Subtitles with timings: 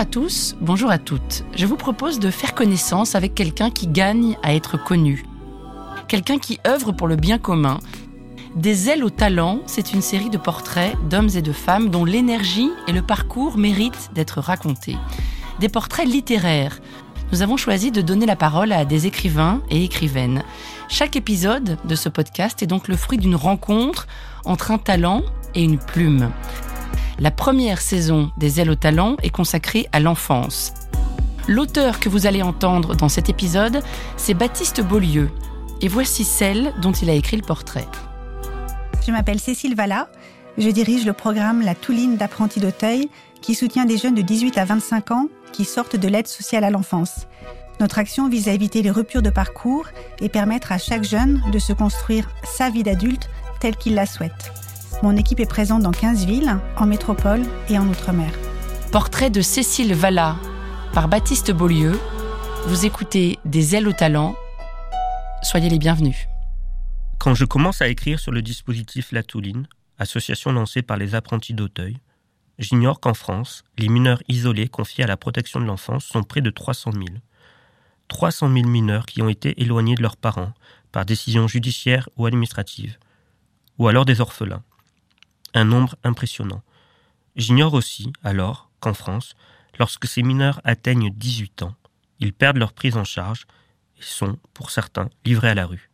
[0.00, 1.44] à tous, bonjour à toutes.
[1.54, 5.26] Je vous propose de faire connaissance avec quelqu'un qui gagne à être connu.
[6.08, 7.80] Quelqu'un qui œuvre pour le bien commun.
[8.56, 12.70] Des ailes au talent, c'est une série de portraits d'hommes et de femmes dont l'énergie
[12.88, 14.96] et le parcours méritent d'être racontés.
[15.58, 16.80] Des portraits littéraires.
[17.30, 20.44] Nous avons choisi de donner la parole à des écrivains et écrivaines.
[20.88, 24.06] Chaque épisode de ce podcast est donc le fruit d'une rencontre
[24.46, 25.20] entre un talent
[25.54, 26.30] et une plume.
[27.20, 30.72] La première saison des Ailes au talent est consacrée à l'enfance.
[31.48, 33.82] L'auteur que vous allez entendre dans cet épisode,
[34.16, 35.30] c'est Baptiste Beaulieu.
[35.82, 37.86] Et voici celle dont il a écrit le portrait.
[39.06, 40.08] Je m'appelle Cécile Valla.
[40.56, 43.10] Je dirige le programme La Touline d'apprentis d'Auteuil
[43.42, 46.70] qui soutient des jeunes de 18 à 25 ans qui sortent de l'aide sociale à
[46.70, 47.26] l'enfance.
[47.80, 49.88] Notre action vise à éviter les ruptures de parcours
[50.22, 53.28] et permettre à chaque jeune de se construire sa vie d'adulte
[53.60, 54.69] telle qu'il la souhaite.
[55.02, 58.30] Mon équipe est présente dans 15 villes, en métropole et en Outre-mer.
[58.92, 60.36] Portrait de Cécile Valla
[60.92, 61.98] par Baptiste Beaulieu.
[62.66, 64.36] Vous écoutez Des ailes au talent.
[65.42, 66.28] Soyez les bienvenus.
[67.18, 71.54] Quand je commence à écrire sur le dispositif La Touline, association lancée par les apprentis
[71.54, 71.96] d'Auteuil,
[72.58, 76.50] j'ignore qu'en France, les mineurs isolés confiés à la protection de l'enfance sont près de
[76.50, 77.04] 300 000.
[78.08, 80.52] 300 000 mineurs qui ont été éloignés de leurs parents
[80.92, 82.98] par décision judiciaire ou administrative,
[83.78, 84.62] ou alors des orphelins
[85.54, 86.62] un nombre impressionnant.
[87.36, 89.34] J'ignore aussi, alors, qu'en France,
[89.78, 91.74] lorsque ces mineurs atteignent 18 ans,
[92.18, 93.46] ils perdent leur prise en charge
[93.98, 95.90] et sont, pour certains, livrés à la rue.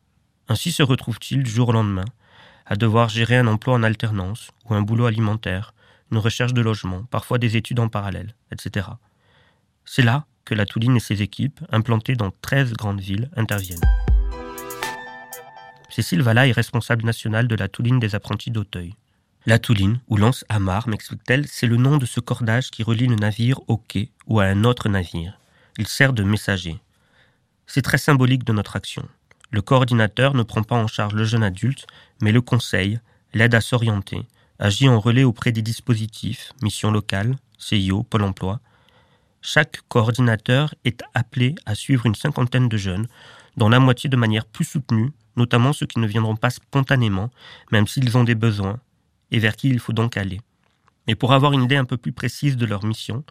[0.49, 2.05] Ainsi se retrouvent-ils du jour au lendemain
[2.67, 5.73] à devoir gérer un emploi en alternance ou un boulot alimentaire,
[6.11, 8.89] une recherche de logement, parfois des études en parallèle, etc.
[9.85, 13.81] C'est là que la Touline et ses équipes, implantées dans 13 grandes villes, interviennent.
[15.89, 18.95] Cécile Valla est responsable nationale de la Touline des apprentis d'Auteuil.
[19.49, 23.15] La Touline, ou lance amarre, m'explique-t-elle, c'est le nom de ce cordage qui relie le
[23.15, 25.39] navire au quai ou à un autre navire.
[25.79, 26.81] Il sert de messager.
[27.69, 29.07] C'est très symbolique de notre action.
[29.53, 31.87] Le coordinateur ne prend pas en charge le jeune adulte,
[32.21, 32.99] mais le conseil,
[33.35, 34.27] l'aide à s'orienter,
[34.59, 38.59] agit en relais auprès des dispositifs, missions locales, CIO, Pôle emploi.
[39.43, 43.07] Chaque coordinateur est appelé à suivre une cinquantaine de jeunes,
[43.57, 47.31] dont la moitié de manière plus soutenue, notamment ceux qui ne viendront pas spontanément,
[47.71, 48.81] même s'ils ont des besoins,
[49.31, 50.41] et vers qui il faut donc aller.
[51.07, 53.25] Et pour avoir une idée un peu plus précise de leur mission,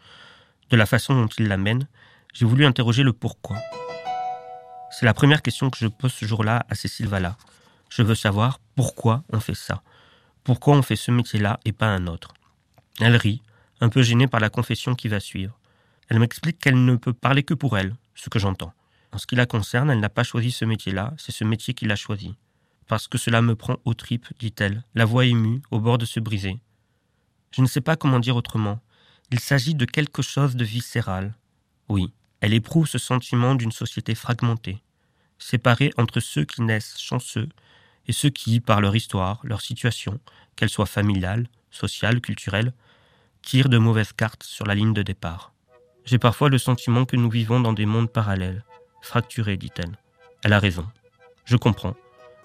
[0.70, 1.86] de la façon dont ils la mènent,
[2.32, 3.56] j'ai voulu interroger le pourquoi.
[4.90, 7.36] C'est la première question que je pose ce jour-là à Cécile Valla.
[7.90, 9.82] Je veux savoir pourquoi on fait ça.
[10.44, 12.32] Pourquoi on fait ce métier-là et pas un autre?
[13.00, 13.42] Elle rit,
[13.80, 15.58] un peu gênée par la confession qui va suivre.
[16.08, 18.72] Elle m'explique qu'elle ne peut parler que pour elle, ce que j'entends.
[19.12, 21.86] En ce qui la concerne, elle n'a pas choisi ce métier-là, c'est ce métier qui
[21.86, 22.36] l'a choisi
[22.86, 26.20] parce que cela me prend aux tripes, dit-elle, la voix émue, au bord de se
[26.20, 26.58] briser.
[27.50, 28.80] Je ne sais pas comment dire autrement.
[29.30, 31.34] Il s'agit de quelque chose de viscéral.
[31.88, 34.82] Oui, elle éprouve ce sentiment d'une société fragmentée,
[35.38, 37.48] séparée entre ceux qui naissent chanceux
[38.06, 40.20] et ceux qui, par leur histoire, leur situation,
[40.54, 42.72] qu'elle soit familiale, sociale, culturelle,
[43.42, 45.52] tirent de mauvaises cartes sur la ligne de départ.
[46.04, 48.64] J'ai parfois le sentiment que nous vivons dans des mondes parallèles,
[49.02, 49.98] fracturés, dit-elle.
[50.44, 50.86] Elle a raison.
[51.44, 51.96] Je comprends.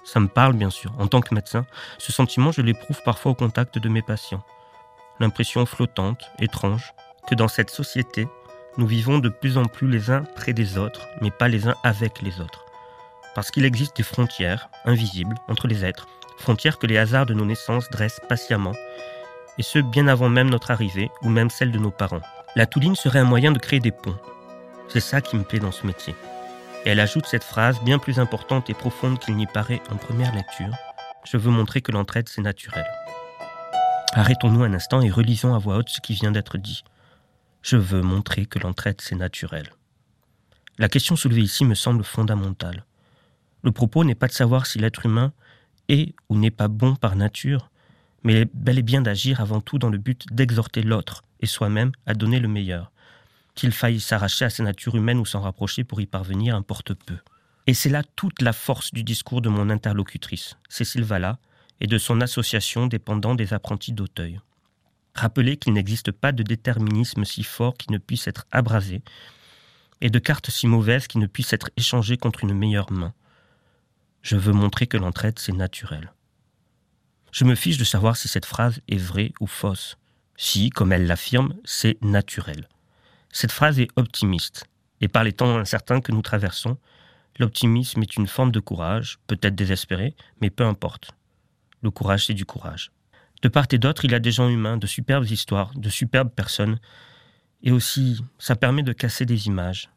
[0.04, 0.92] Ça me parle bien sûr.
[1.00, 1.66] En tant que médecin,
[1.98, 4.44] ce sentiment, je l'éprouve parfois au contact de mes patients.
[5.20, 6.94] L'impression flottante, étrange,
[7.28, 8.28] que dans cette société,
[8.78, 11.76] nous vivons de plus en plus les uns près des autres, mais pas les uns
[11.84, 12.66] avec les autres.
[13.36, 16.08] Parce qu'il existe des frontières, invisibles, entre les êtres,
[16.38, 18.74] frontières que les hasards de nos naissances dressent patiemment,
[19.58, 22.22] et ce bien avant même notre arrivée, ou même celle de nos parents.
[22.56, 24.18] La touline serait un moyen de créer des ponts.
[24.88, 26.16] C'est ça qui me plaît dans ce métier.
[26.84, 30.74] Elle ajoute cette phrase bien plus importante et profonde qu'il n'y paraît en première lecture.
[31.30, 32.86] Je veux montrer que l'entraide, c'est naturel.
[34.14, 36.84] Arrêtons-nous un instant et relisons à voix haute ce qui vient d'être dit.
[37.62, 39.70] Je veux montrer que l'entraide, c'est naturel.
[40.80, 42.84] La question soulevée ici me semble fondamentale.
[43.64, 45.34] Le propos n'est pas de savoir si l'être humain
[45.88, 47.70] est ou n'est pas bon par nature,
[48.23, 52.16] mais bel et bien d'agir avant tout dans le but d'exhorter l'autre et soi-même à
[52.16, 52.91] donner le meilleur,
[53.56, 57.18] qu'il faille s'arracher à sa nature humaine ou s'en rapprocher pour y parvenir importe peu.
[57.68, 61.38] Et c'est là toute la force du discours de mon interlocutrice, Cécile Valla,
[61.80, 64.40] et de son association dépendant des apprentis d'Auteuil.
[65.16, 69.02] Rappelez qu'il n'existe pas de déterminisme si fort qui ne puisse être abrasé,
[70.00, 73.14] et de cartes si mauvaises qui ne puissent être échangées contre une meilleure main.
[74.22, 76.14] Je veux montrer que l'entraide, c'est naturel.
[77.32, 79.97] Je me fiche de savoir si cette phrase est vraie ou fausse.
[80.38, 82.68] Si, comme elle l'affirme, c'est naturel.
[83.32, 84.66] Cette phrase est optimiste,
[85.00, 86.78] et par les temps incertains que nous traversons,
[87.40, 91.12] l'optimisme est une forme de courage, peut-être désespéré, mais peu importe.
[91.82, 92.92] Le courage, c'est du courage.
[93.42, 96.30] De part et d'autre, il y a des gens humains, de superbes histoires, de superbes
[96.30, 96.80] personnes,
[97.64, 99.92] Et aussi, ça permet de casser des images.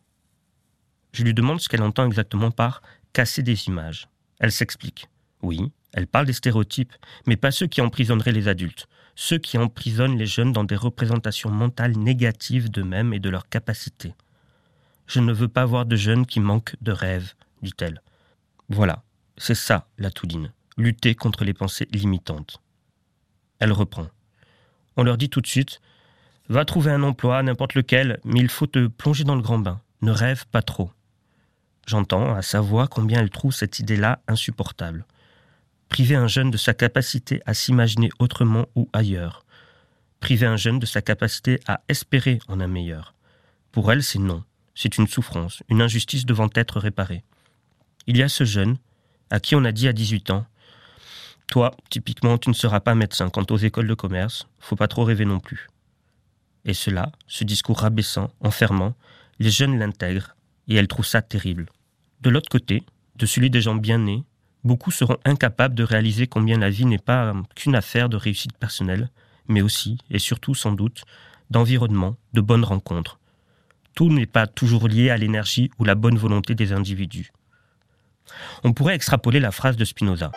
[1.12, 2.82] Je lui demande ce qu'elle entend exactement par
[3.14, 4.06] casser des images.
[4.38, 5.08] Elle s'explique.
[5.44, 6.94] Oui, elle parle des stéréotypes,
[7.26, 11.50] mais pas ceux qui emprisonneraient les adultes, ceux qui emprisonnent les jeunes dans des représentations
[11.50, 14.14] mentales négatives d'eux-mêmes et de leurs capacités.
[15.06, 18.00] Je ne veux pas voir de jeunes qui manquent de rêves, dit-elle.
[18.70, 19.02] Voilà,
[19.36, 22.62] c'est ça la Touline, lutter contre les pensées limitantes.
[23.58, 24.06] Elle reprend.
[24.96, 25.82] On leur dit tout de suite
[26.48, 29.82] Va trouver un emploi, n'importe lequel, mais il faut te plonger dans le grand bain.
[30.00, 30.90] Ne rêve pas trop.
[31.86, 35.04] J'entends à sa voix combien elle trouve cette idée-là insupportable.
[35.88, 39.44] Priver un jeune de sa capacité à s'imaginer autrement ou ailleurs.
[40.20, 43.14] Priver un jeune de sa capacité à espérer en un meilleur.
[43.72, 44.42] Pour elle, c'est non.
[44.74, 47.22] C'est une souffrance, une injustice devant être réparée.
[48.06, 48.76] Il y a ce jeune,
[49.30, 50.46] à qui on a dit à 18 ans
[51.48, 55.04] Toi, typiquement, tu ne seras pas médecin quant aux écoles de commerce, faut pas trop
[55.04, 55.68] rêver non plus.
[56.64, 58.94] Et cela, ce discours rabaissant, enfermant,
[59.38, 60.34] les jeunes l'intègrent,
[60.68, 61.66] et elles trouvent ça terrible.
[62.20, 62.82] De l'autre côté,
[63.16, 64.24] de celui des gens bien nés,
[64.64, 69.10] beaucoup seront incapables de réaliser combien la vie n'est pas qu'une affaire de réussite personnelle,
[69.46, 71.04] mais aussi, et surtout sans doute,
[71.50, 73.18] d'environnement, de bonnes rencontres.
[73.94, 77.30] Tout n'est pas toujours lié à l'énergie ou la bonne volonté des individus.
[78.64, 80.32] On pourrait extrapoler la phrase de Spinoza.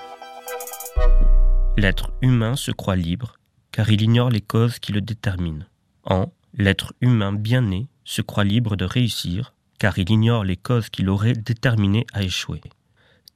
[1.78, 3.38] L'être humain se croit libre,
[3.72, 5.66] car il ignore les causes qui le déterminent.
[6.04, 10.90] En l'être humain bien né se croit libre de réussir, car il ignore les causes
[10.90, 12.62] qui l'auraient déterminé à échouer.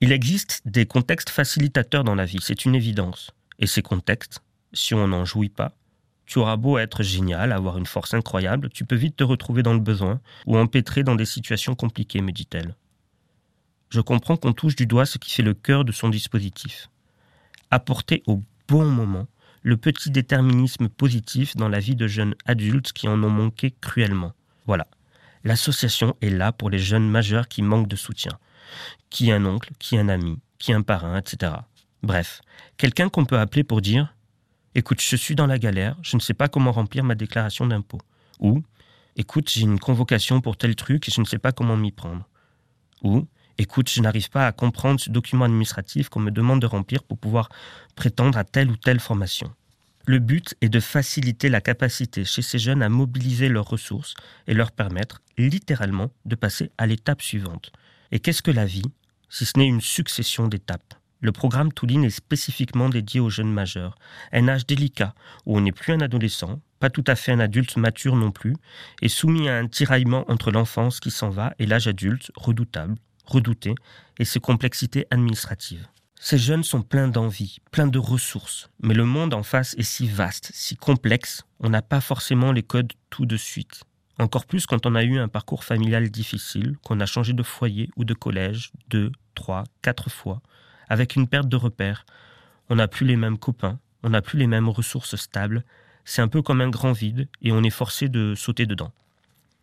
[0.04, 3.30] Il existe des contextes facilitateurs dans la vie, c'est une évidence.
[3.60, 4.42] Et ces contextes,
[4.74, 5.76] si on n'en jouit pas,
[6.26, 9.76] tu auras beau être génial, avoir une force incroyable, tu peux vite te retrouver dans
[9.76, 12.76] le besoin ou empêtrer dans des situations compliquées, me dit-elle.
[13.90, 16.90] Je comprends qu'on touche du doigt ce qui fait le cœur de son dispositif.
[17.70, 19.28] Apporter au bon moment
[19.62, 24.34] le petit déterminisme positif dans la vie de jeunes adultes qui en ont manqué cruellement.
[24.66, 24.88] Voilà.
[25.44, 28.40] L'association est là pour les jeunes majeurs qui manquent de soutien.
[29.10, 31.54] Qui un oncle, qui un ami, qui un parrain, etc.
[32.04, 32.42] Bref,
[32.78, 34.16] quelqu'un qu'on peut appeler pour dire
[34.74, 38.00] Écoute, je suis dans la galère, je ne sais pas comment remplir ma déclaration d'impôt.
[38.40, 38.64] Ou
[39.18, 42.28] Écoute, j'ai une convocation pour tel truc et je ne sais pas comment m'y prendre.
[43.04, 43.28] Ou
[43.58, 47.18] Écoute, je n'arrive pas à comprendre ce document administratif qu'on me demande de remplir pour
[47.18, 47.50] pouvoir
[47.96, 49.52] prétendre à telle ou telle formation.
[50.08, 54.16] Le but est de faciliter la capacité chez ces jeunes à mobiliser leurs ressources
[54.48, 57.72] et leur permettre littéralement de passer à l'étape suivante.
[58.14, 58.84] Et qu'est-ce que la vie,
[59.30, 60.96] si ce n'est une succession d'étapes?
[61.22, 63.96] Le programme Touline est spécifiquement dédié aux jeunes majeurs,
[64.34, 65.14] un âge délicat
[65.46, 68.56] où on n'est plus un adolescent, pas tout à fait un adulte mature non plus,
[69.02, 73.76] et soumis à un tiraillement entre l'enfance qui s'en va et l'âge adulte redoutable, redouté,
[74.20, 75.88] et ses complexités administratives.
[76.20, 80.08] Ces jeunes sont pleins d'envie, pleins de ressources, mais le monde en face est si
[80.08, 83.84] vaste, si complexe, on n'a pas forcément les codes tout de suite.
[84.22, 87.90] Encore plus quand on a eu un parcours familial difficile, qu'on a changé de foyer
[87.96, 90.44] ou de collège deux, trois, quatre fois,
[90.90, 92.06] avec une perte de repères.
[92.70, 95.64] On n'a plus les mêmes copains, on n'a plus les mêmes ressources stables,
[96.06, 98.92] c'est un peu comme un grand vide et on est forcé de sauter dedans.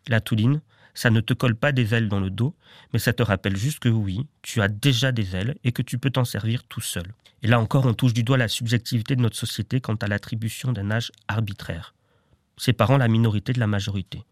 [0.09, 0.59] La Touline,
[0.93, 2.53] ça ne te colle pas des ailes dans le dos,
[2.91, 5.97] mais ça te rappelle juste que oui, tu as déjà des ailes et que tu
[5.97, 7.05] peux t'en servir tout seul.
[7.43, 10.73] Et là encore, on touche du doigt la subjectivité de notre société quant à l'attribution
[10.73, 11.93] d'un âge arbitraire,
[12.57, 14.25] séparant la minorité de la majorité.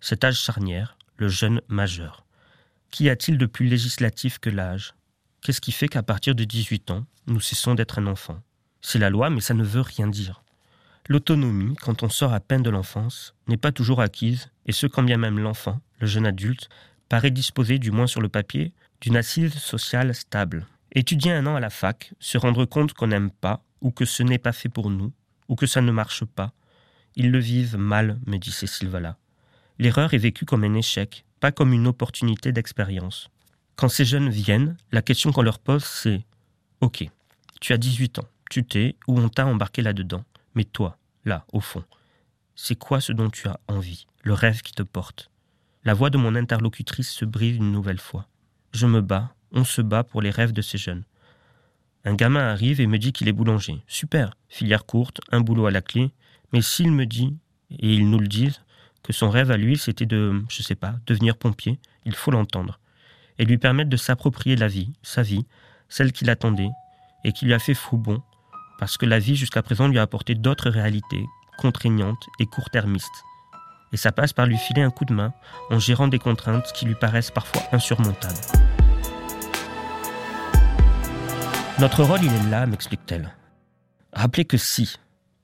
[0.00, 2.24] Cet âge charnière, le jeune majeur.
[2.90, 4.94] Qu'y a-t-il de plus législatif que l'âge?
[5.42, 8.40] Qu'est-ce qui fait qu'à partir de 18 ans, nous cessons d'être un enfant?
[8.80, 10.42] C'est la loi, mais ça ne veut rien dire.
[11.08, 15.02] L'autonomie, quand on sort à peine de l'enfance, n'est pas toujours acquise, et ce quand
[15.02, 16.68] bien même l'enfant, le jeune adulte,
[17.08, 20.66] paraît disposer, du moins sur le papier, d'une assise sociale stable.
[20.92, 24.22] Étudier un an à la fac, se rendre compte qu'on n'aime pas, ou que ce
[24.22, 25.12] n'est pas fait pour nous,
[25.48, 26.52] ou que ça ne marche pas,
[27.16, 29.16] ils le vivent mal, me dit Cécile Valla.
[29.78, 33.30] L'erreur est vécue comme un échec, pas comme une opportunité d'expérience.
[33.76, 36.24] Quand ces jeunes viennent, la question qu'on leur pose, c'est
[36.80, 37.08] Ok,
[37.60, 40.24] tu as 18 ans, tu t'es ou on t'a embarqué là-dedans.
[40.54, 41.84] Mais toi, là, au fond,
[42.56, 45.30] c'est quoi ce dont tu as envie, le rêve qui te porte?
[45.84, 48.26] La voix de mon interlocutrice se brise une nouvelle fois.
[48.72, 51.04] Je me bats, on se bat pour les rêves de ces jeunes.
[52.04, 53.82] Un gamin arrive et me dit qu'il est boulanger.
[53.86, 56.10] Super, filière courte, un boulot à la clé.
[56.52, 57.36] Mais s'il me dit,
[57.70, 58.60] et ils nous le disent,
[59.02, 62.78] que son rêve à lui, c'était de, je sais pas, devenir pompier, il faut l'entendre.
[63.38, 65.46] Et lui permettre de s'approprier la vie, sa vie,
[65.88, 66.70] celle qu'il attendait,
[67.24, 68.22] et qui lui a fait fou bon,
[68.78, 71.24] parce que la vie jusqu'à présent lui a apporté d'autres réalités,
[71.58, 73.24] contraignantes et court-termistes.
[73.92, 75.32] Et ça passe par lui filer un coup de main
[75.70, 78.34] en gérant des contraintes qui lui paraissent parfois insurmontables.
[81.80, 83.34] Notre rôle, il est là, m'explique-t-elle.
[84.12, 84.96] Rappelez que si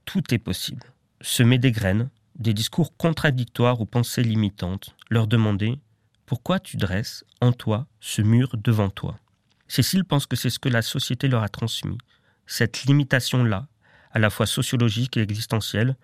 [0.04, 0.82] tout est possible,
[1.20, 5.78] semer des graines, des discours contradictoires aux pensées limitantes, leur demander
[6.26, 9.18] Pourquoi tu dresses en toi ce mur devant toi?
[9.68, 11.98] Cécile pense que c'est ce que la société leur a transmis,
[12.46, 13.66] cette limitation-là,
[14.12, 15.96] à la fois sociologique et existentielle,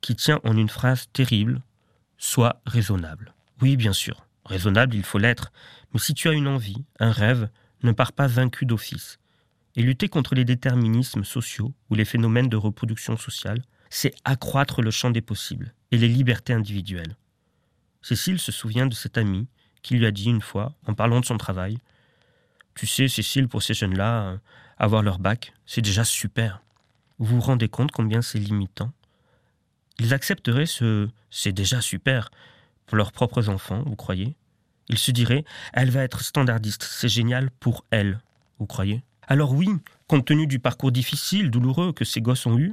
[0.00, 1.62] qui tient en une phrase terrible
[2.16, 3.32] Sois raisonnable.
[3.62, 5.52] Oui, bien sûr, raisonnable il faut l'être,
[5.92, 7.48] mais si tu as une envie, un rêve,
[7.82, 9.18] ne pars pas vaincu d'office.
[9.76, 14.90] Et lutter contre les déterminismes sociaux ou les phénomènes de reproduction sociale, c'est accroître le
[14.90, 17.16] champ des possibles et les libertés individuelles.
[18.02, 19.46] Cécile se souvient de cet ami
[19.82, 21.78] qui lui a dit une fois, en parlant de son travail,
[22.74, 24.38] Tu sais, Cécile, pour ces jeunes-là, euh,
[24.78, 26.62] avoir leur bac, c'est déjà super.
[27.18, 28.92] Vous vous rendez compte combien c'est limitant?
[29.98, 32.30] Ils accepteraient ce c'est déjà super
[32.86, 34.34] pour leurs propres enfants, vous croyez?
[34.88, 38.20] Ils se diraient Elle va être standardiste, c'est génial pour elle,
[38.58, 39.02] vous croyez?
[39.28, 39.68] Alors oui,
[40.08, 42.72] compte tenu du parcours difficile, douloureux que ces gosses ont eu,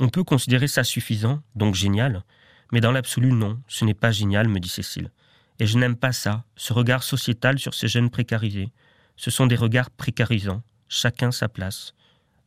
[0.00, 2.24] on peut considérer ça suffisant, donc génial,
[2.72, 5.10] mais dans l'absolu non, ce n'est pas génial, me dit Cécile.
[5.58, 8.70] Et je n'aime pas ça, ce regard sociétal sur ces jeunes précarisés.
[9.16, 11.94] Ce sont des regards précarisants, chacun sa place.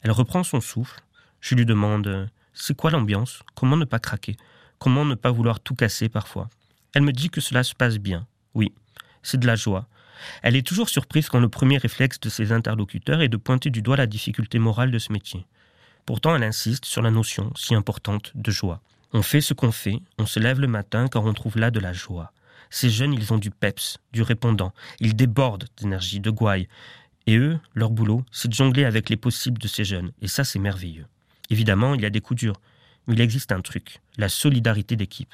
[0.01, 1.01] Elle reprend son souffle.
[1.41, 3.43] Je lui demande C'est quoi l'ambiance?
[3.53, 4.35] Comment ne pas craquer?
[4.79, 6.49] Comment ne pas vouloir tout casser parfois?
[6.93, 8.25] Elle me dit que cela se passe bien.
[8.55, 8.73] Oui,
[9.21, 9.87] c'est de la joie.
[10.41, 13.81] Elle est toujours surprise quand le premier réflexe de ses interlocuteurs est de pointer du
[13.81, 15.45] doigt la difficulté morale de ce métier.
[16.05, 18.81] Pourtant, elle insiste sur la notion si importante de joie.
[19.13, 21.79] On fait ce qu'on fait, on se lève le matin quand on trouve là de
[21.79, 22.33] la joie.
[22.69, 26.67] Ces jeunes, ils ont du peps, du répondant, ils débordent d'énergie, de gouaille.
[27.27, 30.43] Et eux, leur boulot, c'est de jongler avec les possibles de ces jeunes, et ça,
[30.43, 31.05] c'est merveilleux.
[31.49, 32.59] Évidemment, il y a des coups durs,
[33.07, 35.33] mais il existe un truc, la solidarité d'équipe.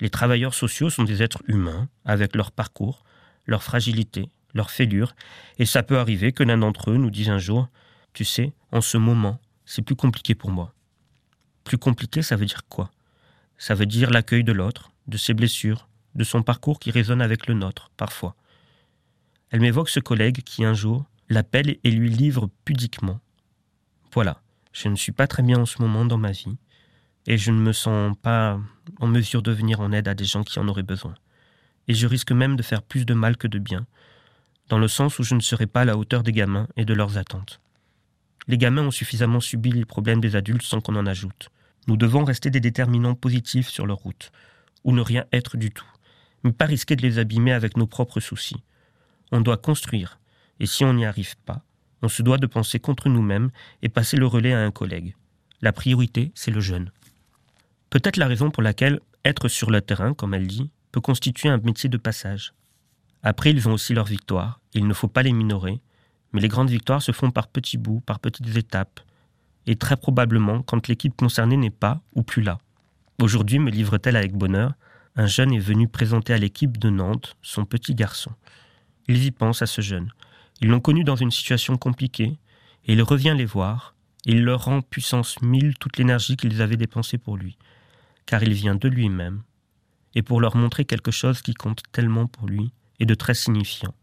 [0.00, 3.02] Les travailleurs sociaux sont des êtres humains, avec leur parcours,
[3.46, 5.16] leur fragilité, leur fêlure,
[5.58, 7.68] et ça peut arriver que l'un d'entre eux nous dise un jour
[8.12, 10.72] Tu sais, en ce moment, c'est plus compliqué pour moi.
[11.64, 12.90] Plus compliqué, ça veut dire quoi?
[13.58, 17.46] Ça veut dire l'accueil de l'autre, de ses blessures, de son parcours qui résonne avec
[17.46, 18.36] le nôtre, parfois.
[19.50, 23.20] Elle m'évoque ce collègue qui, un jour, l'appelle et lui livre pudiquement.
[24.12, 24.40] Voilà,
[24.72, 26.56] je ne suis pas très bien en ce moment dans ma vie,
[27.26, 28.60] et je ne me sens pas
[29.00, 31.14] en mesure de venir en aide à des gens qui en auraient besoin.
[31.88, 33.86] Et je risque même de faire plus de mal que de bien,
[34.68, 36.94] dans le sens où je ne serai pas à la hauteur des gamins et de
[36.94, 37.60] leurs attentes.
[38.48, 41.50] Les gamins ont suffisamment subi les problèmes des adultes sans qu'on en ajoute.
[41.88, 44.30] Nous devons rester des déterminants positifs sur leur route,
[44.84, 45.86] ou ne rien être du tout,
[46.44, 48.62] mais pas risquer de les abîmer avec nos propres soucis.
[49.32, 50.18] On doit construire,
[50.60, 51.62] et si on n'y arrive pas,
[52.02, 53.50] on se doit de penser contre nous-mêmes
[53.82, 55.14] et passer le relais à un collègue.
[55.60, 56.92] La priorité, c'est le jeune.
[57.90, 61.58] Peut-être la raison pour laquelle être sur le terrain, comme elle dit, peut constituer un
[61.58, 62.52] métier de passage.
[63.22, 65.80] Après, ils ont aussi leur victoire, il ne faut pas les minorer,
[66.32, 69.00] mais les grandes victoires se font par petits bouts, par petites étapes,
[69.66, 72.58] et très probablement quand l'équipe concernée n'est pas ou plus là.
[73.20, 74.74] Aujourd'hui, me livre-t-elle avec bonheur,
[75.16, 78.32] un jeune est venu présenter à l'équipe de Nantes son petit garçon.
[79.08, 80.12] Ils y pensent à ce jeune.
[80.60, 82.38] Ils l'ont connu dans une situation compliquée,
[82.84, 83.94] et il revient les voir,
[84.26, 87.56] et il leur rend puissance mille toute l'énergie qu'ils avaient dépensée pour lui,
[88.26, 89.42] car il vient de lui-même,
[90.14, 93.94] et pour leur montrer quelque chose qui compte tellement pour lui, et de très signifiant.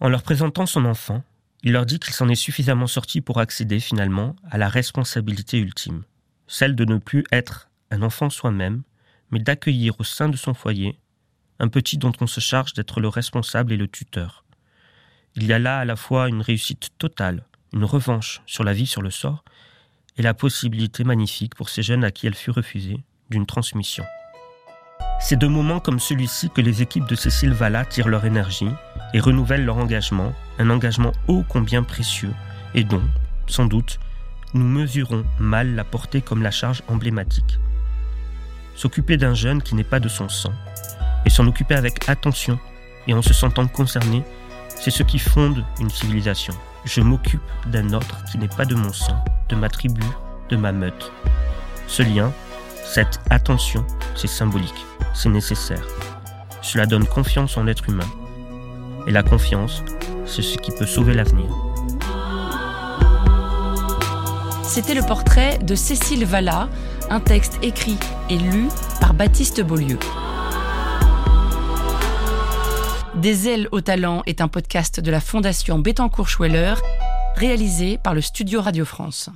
[0.00, 1.24] En leur présentant son enfant,
[1.62, 6.04] il leur dit qu'il s'en est suffisamment sorti pour accéder finalement à la responsabilité ultime,
[6.46, 8.82] celle de ne plus être un enfant soi-même,
[9.30, 10.98] mais d'accueillir au sein de son foyer
[11.60, 14.44] un petit dont on se charge d'être le responsable et le tuteur.
[15.34, 18.86] Il y a là à la fois une réussite totale, une revanche sur la vie
[18.86, 19.44] sur le sort,
[20.16, 24.04] et la possibilité magnifique pour ces jeunes à qui elle fut refusée d'une transmission.
[25.20, 28.70] C'est de moments comme celui-ci que les équipes de Cécile Valla tirent leur énergie
[29.14, 32.32] et renouvellent leur engagement, un engagement ô combien précieux,
[32.74, 33.02] et dont,
[33.46, 33.98] sans doute,
[34.54, 37.58] nous mesurons mal la portée comme la charge emblématique.
[38.74, 40.52] S'occuper d'un jeune qui n'est pas de son sang,
[41.24, 42.58] et s'en occuper avec attention
[43.06, 44.22] et en se sentant concerné,
[44.68, 46.54] c'est ce qui fonde une civilisation.
[46.84, 50.04] Je m'occupe d'un autre qui n'est pas de mon sang, de ma tribu,
[50.50, 51.12] de ma meute.
[51.86, 52.32] Ce lien,
[52.84, 53.84] cette attention,
[54.14, 54.84] c'est symbolique
[55.18, 55.82] c'est nécessaire.
[56.62, 58.06] Cela donne confiance en l'être humain.
[59.08, 59.82] Et la confiance,
[60.26, 61.48] c'est ce qui peut sauver l'avenir.
[64.62, 66.68] C'était le portrait de Cécile Valla,
[67.08, 67.96] un texte écrit
[68.28, 68.68] et lu
[69.00, 69.98] par Baptiste Beaulieu.
[73.14, 76.74] Des ailes au talent est un podcast de la Fondation Bettencourt-Schweller,
[77.34, 79.30] réalisé par le Studio Radio France.